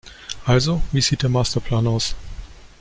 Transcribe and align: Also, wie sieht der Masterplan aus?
Also, 0.47 0.81
wie 0.91 1.01
sieht 1.01 1.21
der 1.21 1.29
Masterplan 1.29 1.85
aus? 1.85 2.15